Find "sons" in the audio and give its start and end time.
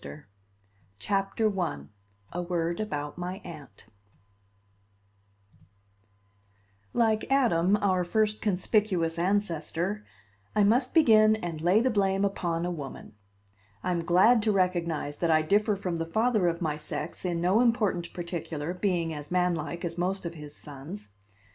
20.55-21.09